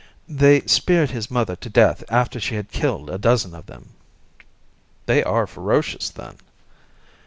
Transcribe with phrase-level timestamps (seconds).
[0.27, 3.89] They speared his mother to death after she had killed a dozen of them."
[5.05, 6.37] "They are ferocious, then?"